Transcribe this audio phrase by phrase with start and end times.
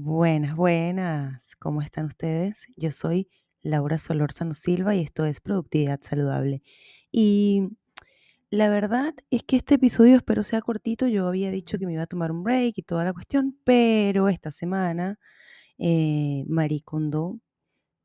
[0.00, 1.56] Buenas, buenas.
[1.56, 2.68] ¿Cómo están ustedes?
[2.76, 3.28] Yo soy
[3.62, 6.62] Laura Solórzano Silva y esto es Productividad Saludable.
[7.10, 7.70] Y
[8.50, 11.08] la verdad es que este episodio espero sea cortito.
[11.08, 14.28] Yo había dicho que me iba a tomar un break y toda la cuestión, pero
[14.28, 15.18] esta semana
[15.78, 17.40] eh, Marie Kondo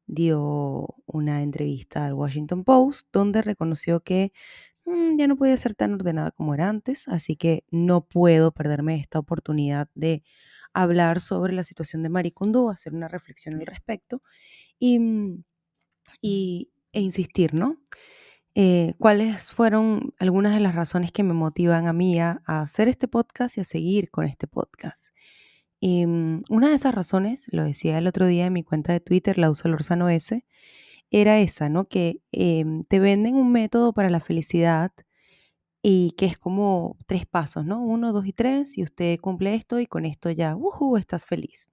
[0.07, 4.33] dio una entrevista al Washington Post donde reconoció que
[4.85, 8.95] mm, ya no podía ser tan ordenada como era antes, así que no puedo perderme
[8.99, 10.23] esta oportunidad de
[10.73, 12.33] hablar sobre la situación de Marie
[12.71, 14.21] hacer una reflexión al respecto
[14.79, 15.43] y, mm,
[16.21, 17.77] e insistir, ¿no?
[18.55, 23.07] Eh, ¿cuáles fueron algunas de las razones que me motivan a mí a, hacer este
[23.07, 25.09] podcast y a seguir con este podcast?
[25.79, 28.99] Y mm, una de esas razones, lo decía el otro día en mi cuenta de
[29.01, 30.45] Twitter, la Lorzano S,
[31.11, 31.87] era esa, ¿no?
[31.87, 34.91] Que em, te venden un método para la felicidad
[35.85, 37.83] y que es como tres pasos, ¿no?
[37.83, 41.69] Uno, dos y tres, y usted cumple esto y con esto ya, ¡uhú!, estás feliz.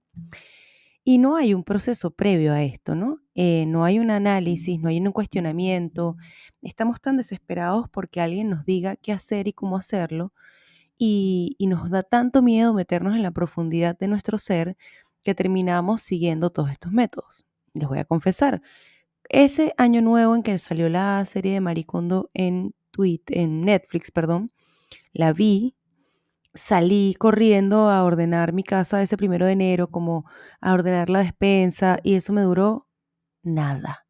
[1.05, 3.19] Y no hay un proceso previo a esto, ¿no?
[3.35, 6.17] Eh, no hay un análisis, no hay un cuestionamiento.
[6.61, 10.33] Estamos tan desesperados porque alguien nos diga qué hacer y cómo hacerlo.
[10.97, 14.77] Y, y nos da tanto miedo meternos en la profundidad de nuestro ser
[15.23, 17.45] que terminamos siguiendo todos estos métodos.
[17.73, 18.61] Les voy a confesar,
[19.29, 24.51] ese año nuevo en que salió la serie de Maricondo en, tweet, en Netflix, perdón,
[25.13, 25.75] la vi
[26.53, 30.25] salí corriendo a ordenar mi casa ese primero de enero, como
[30.59, 32.87] a ordenar la despensa, y eso me duró
[33.43, 34.05] nada.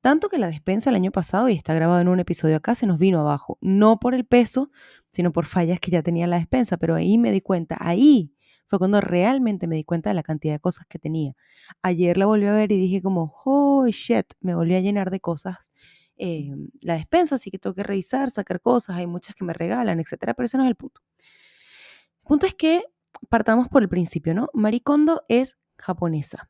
[0.00, 2.86] Tanto que la despensa el año pasado, y está grabado en un episodio acá, se
[2.86, 3.58] nos vino abajo.
[3.60, 4.70] No por el peso,
[5.10, 8.32] sino por fallas que ya tenía la despensa, pero ahí me di cuenta, ahí
[8.64, 11.34] fue cuando realmente me di cuenta de la cantidad de cosas que tenía.
[11.82, 15.20] Ayer la volví a ver y dije como, oh shit, me volví a llenar de
[15.20, 15.70] cosas
[16.16, 16.50] eh,
[16.80, 20.34] la despensa, así que tengo que revisar, sacar cosas, hay muchas que me regalan, etcétera,
[20.34, 21.00] pero ese no es el punto.
[21.18, 22.84] El punto es que
[23.28, 24.48] partamos por el principio, ¿no?
[24.52, 26.48] Maricondo es japonesa.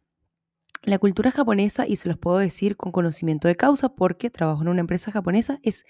[0.82, 4.68] La cultura japonesa, y se los puedo decir con conocimiento de causa porque trabajo en
[4.68, 5.84] una empresa japonesa, es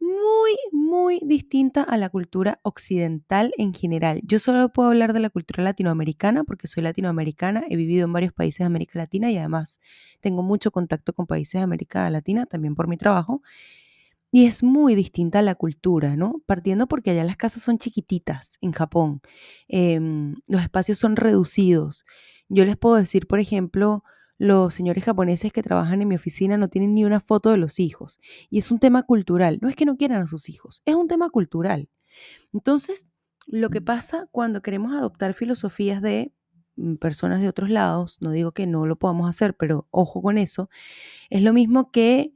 [0.00, 4.20] muy, muy distinta a la cultura occidental en general.
[4.24, 8.32] Yo solo puedo hablar de la cultura latinoamericana porque soy latinoamericana, he vivido en varios
[8.32, 9.80] países de América Latina y además
[10.20, 13.42] tengo mucho contacto con países de América Latina, también por mi trabajo.
[14.32, 16.42] Y es muy distinta a la cultura, ¿no?
[16.46, 19.22] Partiendo porque allá las casas son chiquititas en Japón,
[19.68, 22.04] em, los espacios son reducidos.
[22.48, 24.04] Yo les puedo decir, por ejemplo,
[24.38, 27.78] los señores japoneses que trabajan en mi oficina no tienen ni una foto de los
[27.78, 28.20] hijos.
[28.50, 29.58] Y es un tema cultural.
[29.62, 31.88] No es que no quieran a sus hijos, es un tema cultural.
[32.52, 33.08] Entonces,
[33.46, 36.32] lo que pasa cuando queremos adoptar filosofías de
[36.76, 40.38] mm, personas de otros lados, no digo que no lo podamos hacer, pero ojo con
[40.38, 40.68] eso,
[41.30, 42.34] es lo mismo que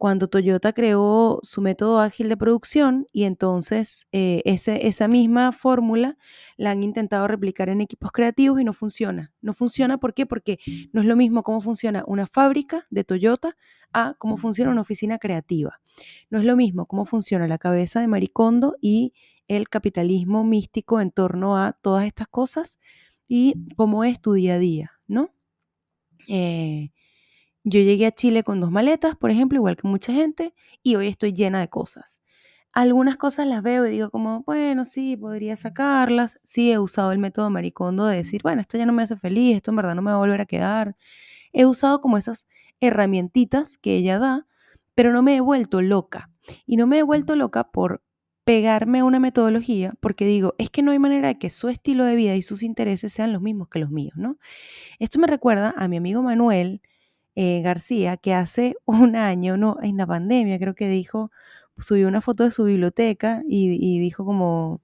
[0.00, 6.16] cuando Toyota creó su método ágil de producción y entonces eh, ese- esa misma fórmula
[6.56, 9.32] la han intentado replicar en equipos creativos y no funciona.
[9.42, 10.26] No funciona, ¿por?
[10.26, 10.58] Porque
[10.92, 13.56] no es lo mismo cómo funciona una fábrica de Toyota
[13.92, 15.80] a cómo funciona una oficina creativa.
[16.30, 19.12] No es lo mismo cómo funciona la cabeza de Maricondo y
[19.48, 22.78] el capitalismo místico en torno a todas estas cosas
[23.28, 25.30] y cómo es tu día a día, ¿no?
[26.28, 26.90] Eh,
[27.64, 31.08] yo llegué a Chile con dos maletas, por ejemplo, igual que mucha gente, y hoy
[31.08, 32.20] estoy llena de cosas.
[32.72, 36.38] Algunas cosas las veo y digo como, bueno, sí, podría sacarlas.
[36.44, 39.56] Sí, he usado el método maricondo de decir, bueno, esto ya no me hace feliz,
[39.56, 40.96] esto en verdad no me va a volver a quedar.
[41.52, 42.46] He usado como esas
[42.80, 44.46] herramientitas que ella da,
[44.94, 46.30] pero no me he vuelto loca.
[46.64, 48.02] Y no me he vuelto loca por
[48.44, 52.04] pegarme a una metodología, porque digo, es que no hay manera de que su estilo
[52.04, 54.38] de vida y sus intereses sean los mismos que los míos, ¿no?
[54.98, 56.82] Esto me recuerda a mi amigo Manuel,
[57.36, 61.30] eh, García, que hace un año, no, en la pandemia creo que dijo,
[61.78, 64.80] subió una foto de su biblioteca y, y dijo como,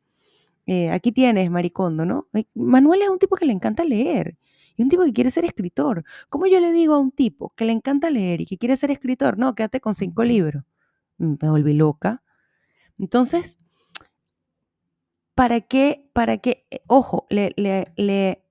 [0.67, 2.29] eh, aquí tienes, Maricondo, ¿no?
[2.55, 4.37] Manuel es un tipo que le encanta leer
[4.77, 6.05] y un tipo que quiere ser escritor.
[6.29, 8.91] ¿Cómo yo le digo a un tipo que le encanta leer y que quiere ser
[8.91, 9.39] escritor?
[9.39, 10.65] No, quédate con cinco libros.
[11.19, 12.23] Mm, Me volví loca.
[12.99, 13.59] Entonces,
[15.35, 16.09] ¿para qué?
[16.13, 16.67] ¿Para qué?
[16.71, 18.43] Eh, Ojo, le, le, le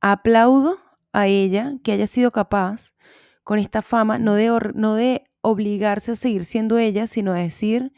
[0.00, 0.78] aplaudo
[1.12, 2.94] a ella que haya sido capaz
[3.50, 7.92] con esta fama, no de, no de obligarse a seguir siendo ella, sino de decir,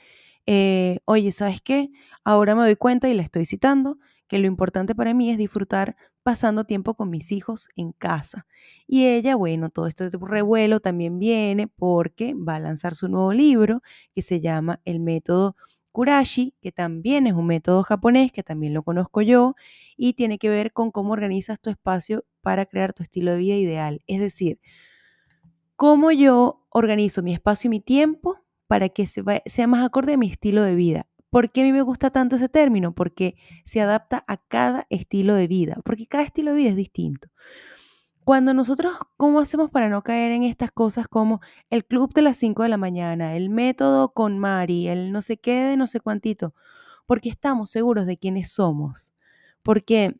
[0.46, 1.90] eh, oye, ¿sabes qué?
[2.24, 5.94] Ahora me doy cuenta y la estoy citando, que lo importante para mí es disfrutar
[6.22, 8.46] pasando tiempo con mis hijos en casa.
[8.86, 13.82] Y ella, bueno, todo este revuelo también viene porque va a lanzar su nuevo libro
[14.14, 15.54] que se llama El método
[15.90, 19.54] Kurashi, que también es un método japonés, que también lo conozco yo,
[19.98, 23.56] y tiene que ver con cómo organizas tu espacio para crear tu estilo de vida
[23.56, 24.00] ideal.
[24.06, 24.58] Es decir,
[25.82, 28.38] cómo yo organizo mi espacio y mi tiempo
[28.68, 31.08] para que sea más acorde a mi estilo de vida.
[31.28, 32.94] ¿Por qué a mí me gusta tanto ese término?
[32.94, 33.34] Porque
[33.64, 37.30] se adapta a cada estilo de vida, porque cada estilo de vida es distinto.
[38.22, 42.36] Cuando nosotros, ¿cómo hacemos para no caer en estas cosas como el club de las
[42.36, 45.98] 5 de la mañana, el método con Mari, el no sé qué de no sé
[45.98, 46.54] cuántito?
[47.06, 49.14] Porque estamos seguros de quiénes somos,
[49.64, 50.14] porque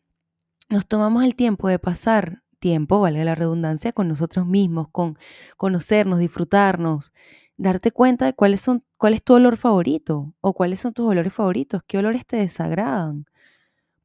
[0.71, 5.19] nos tomamos el tiempo de pasar tiempo, vale la redundancia, con nosotros mismos, con
[5.59, 7.13] conocernos, disfrutarnos,
[7.59, 11.35] darte cuenta de cuáles son, cuál es tu olor favorito o cuáles son tus olores
[11.35, 13.27] favoritos, qué olores te desagradan,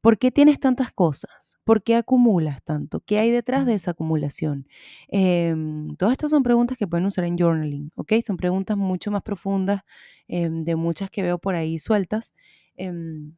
[0.00, 4.66] por qué tienes tantas cosas, por qué acumulas tanto, qué hay detrás de esa acumulación.
[5.08, 8.12] Em, todas estas son preguntas que pueden usar en journaling, ¿ok?
[8.26, 9.82] Son preguntas mucho más profundas
[10.28, 12.34] em, de muchas que veo por ahí sueltas.
[12.76, 13.34] Em,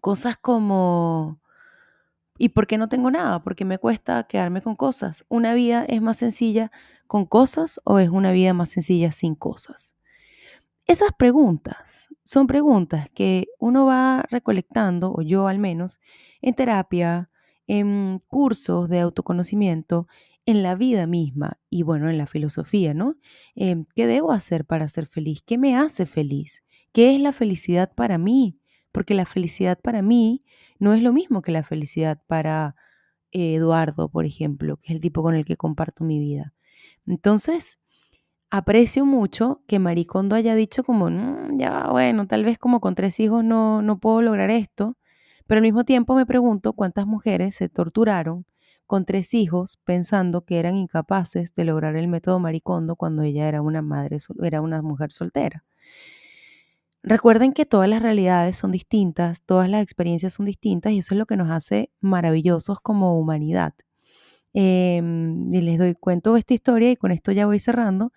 [0.00, 1.40] cosas como
[2.38, 3.42] ¿Y por qué no tengo nada?
[3.42, 5.24] Porque me cuesta quedarme con cosas.
[5.28, 6.70] ¿Una vida es más sencilla
[7.06, 9.96] con cosas o es una vida más sencilla sin cosas?
[10.86, 15.98] Esas preguntas son preguntas que uno va recolectando, o yo al menos,
[16.40, 17.28] en terapia,
[17.66, 20.06] en cursos de autoconocimiento,
[20.44, 23.16] en la vida misma y bueno, en la filosofía, ¿no?
[23.56, 25.42] Em, ¿Qué debo hacer para ser feliz?
[25.44, 26.62] ¿Qué me hace feliz?
[26.92, 28.60] ¿Qué es la felicidad para mí?
[28.92, 30.42] Porque la felicidad para mí
[30.78, 32.76] no es lo mismo que la felicidad para
[33.32, 36.54] Eduardo, por ejemplo, que es el tipo con el que comparto mi vida.
[37.06, 37.80] Entonces,
[38.50, 43.20] aprecio mucho que Maricondo haya dicho como, mm, ya, bueno, tal vez como con tres
[43.20, 44.96] hijos no, no puedo lograr esto,
[45.46, 48.46] pero al mismo tiempo me pregunto cuántas mujeres se torturaron
[48.86, 53.62] con tres hijos pensando que eran incapaces de lograr el método Maricondo cuando ella era
[53.62, 55.64] una madre, era una mujer soltera.
[57.06, 61.18] Recuerden que todas las realidades son distintas, todas las experiencias son distintas y eso es
[61.18, 63.74] lo que nos hace maravillosos como humanidad.
[64.54, 68.12] Em, y les doy cuento esta historia y con esto ya voy cerrando.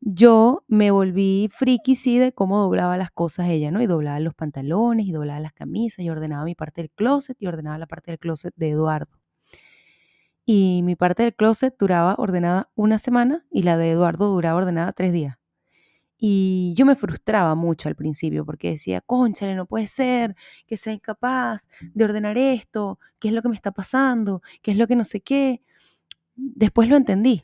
[0.00, 3.82] Yo me volví friki, sí, de cómo doblaba las cosas ella, ¿no?
[3.82, 7.46] Y doblaba los pantalones y doblaba las camisas y ordenaba mi parte del closet y
[7.48, 9.18] ordenaba la parte del closet de Eduardo.
[10.46, 14.92] Y mi parte del closet duraba ordenada una semana y la de Eduardo duraba ordenada
[14.92, 15.41] tres días.
[16.24, 20.36] Y yo me frustraba mucho al principio porque decía, conchale, no puede ser
[20.68, 24.76] que sea incapaz de ordenar esto, qué es lo que me está pasando, qué es
[24.76, 25.62] lo que no sé qué.
[26.36, 27.42] Después lo entendí.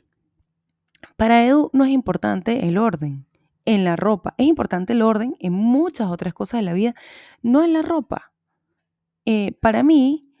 [1.17, 3.25] Para Edu no es importante el orden
[3.65, 6.95] en la ropa, es importante el orden en muchas otras cosas de la vida,
[7.41, 8.31] no en la ropa.
[9.25, 10.31] Eh, para mí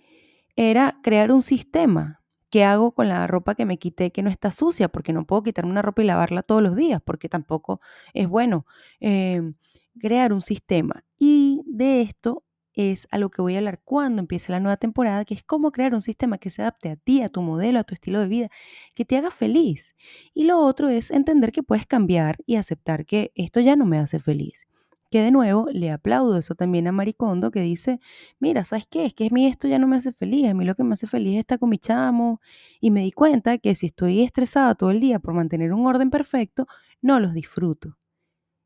[0.55, 2.18] era crear un sistema
[2.49, 4.89] ¿Qué hago con la ropa que me quité que no está sucia?
[4.89, 7.79] Porque no puedo quitarme una ropa y lavarla todos los días, porque tampoco
[8.13, 8.65] es bueno
[8.99, 9.55] em,
[9.99, 11.03] crear un sistema.
[11.17, 12.43] Y de esto
[12.73, 15.71] es a lo que voy a hablar cuando empiece la nueva temporada, que es cómo
[15.71, 18.27] crear un sistema que se adapte a ti, a tu modelo, a tu estilo de
[18.27, 18.49] vida,
[18.95, 19.95] que te haga feliz.
[20.33, 23.99] Y lo otro es entender que puedes cambiar y aceptar que esto ya no me
[23.99, 24.67] hace feliz
[25.09, 27.99] que de nuevo le aplaudo eso también a Maricondo que dice,
[28.39, 29.05] mira, ¿sabes qué?
[29.05, 30.93] Es que a mí esto ya no me hace feliz, a mí lo que me
[30.93, 32.41] hace feliz es estar con mi chamo
[32.79, 36.09] y me di cuenta que si estoy estresada todo el día por mantener un orden
[36.09, 36.67] perfecto,
[37.01, 37.97] no los disfruto.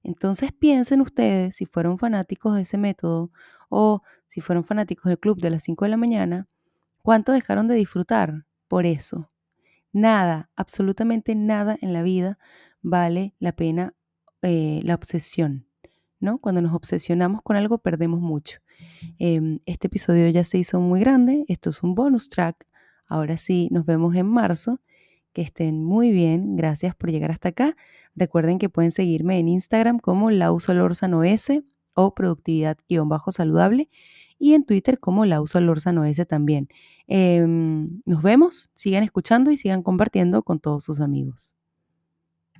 [0.04, 3.32] Entonces piensen ustedes si fueron fanáticos de ese método
[3.70, 6.48] o si fueron fanáticos del club de las 5 de la mañana,
[7.02, 9.32] ¿cuánto dejaron de disfrutar por eso?
[9.94, 12.40] Nada, absolutamente nada en la vida
[12.82, 13.94] vale la pena
[14.42, 15.68] eh, la obsesión.
[16.40, 18.60] Cuando nos obsesionamos con algo perdemos mucho.
[19.20, 22.66] Em, este episodio ya se hizo muy grande, esto es un bonus track.
[23.08, 24.80] Ahora sí, nos vemos en marzo.
[25.34, 27.76] Que estén muy bien, gracias por llegar hasta acá.
[28.16, 31.64] Recuerden que pueden seguirme en Instagram como lausolórzanoS
[31.96, 33.90] o productividad-saludable
[34.38, 36.70] y en Twitter como lausolórzanoS también.
[37.08, 41.56] Em, nos vemos, sigan escuchando y sigan compartiendo con todos sus amigos.